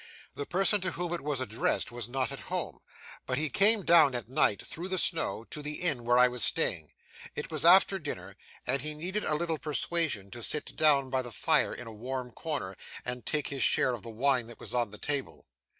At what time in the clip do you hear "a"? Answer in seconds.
11.85-11.93